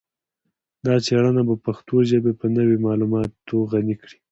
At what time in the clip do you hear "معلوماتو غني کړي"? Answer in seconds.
2.85-4.17